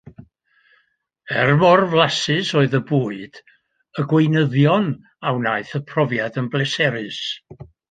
[1.41, 3.37] Er mor flasus oedd y bwyd,
[4.03, 4.89] y gweinyddion
[5.31, 7.25] a wnaeth y profiad yn bleserus.